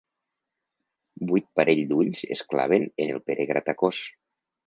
Vuit 1.31 1.45
parell 1.59 1.83
d'ulls 1.91 2.25
es 2.37 2.43
claven 2.55 2.87
en 3.05 3.13
el 3.17 3.23
Pere 3.29 3.49
Gratacós. 3.53 4.01